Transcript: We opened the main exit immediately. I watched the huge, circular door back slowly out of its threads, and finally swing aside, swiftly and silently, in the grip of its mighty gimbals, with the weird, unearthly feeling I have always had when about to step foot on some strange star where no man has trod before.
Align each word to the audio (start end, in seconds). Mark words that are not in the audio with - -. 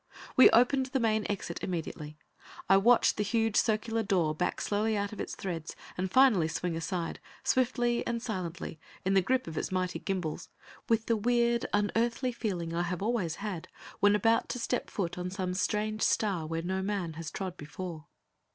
We 0.35 0.49
opened 0.49 0.87
the 0.87 0.99
main 0.99 1.27
exit 1.29 1.59
immediately. 1.63 2.17
I 2.67 2.75
watched 2.75 3.17
the 3.17 3.23
huge, 3.23 3.55
circular 3.55 4.01
door 4.01 4.33
back 4.33 4.59
slowly 4.59 4.97
out 4.97 5.13
of 5.13 5.21
its 5.21 5.35
threads, 5.35 5.75
and 5.95 6.09
finally 6.09 6.47
swing 6.47 6.75
aside, 6.75 7.19
swiftly 7.43 8.03
and 8.07 8.19
silently, 8.19 8.79
in 9.05 9.13
the 9.13 9.21
grip 9.21 9.45
of 9.45 9.59
its 9.59 9.71
mighty 9.71 9.99
gimbals, 9.99 10.49
with 10.89 11.05
the 11.05 11.15
weird, 11.17 11.67
unearthly 11.71 12.31
feeling 12.31 12.73
I 12.73 12.81
have 12.81 13.03
always 13.03 13.35
had 13.35 13.67
when 13.99 14.15
about 14.15 14.49
to 14.49 14.57
step 14.59 14.89
foot 14.89 15.19
on 15.19 15.29
some 15.29 15.53
strange 15.53 16.01
star 16.01 16.47
where 16.47 16.63
no 16.63 16.81
man 16.81 17.13
has 17.13 17.29
trod 17.29 17.55
before. 17.55 18.07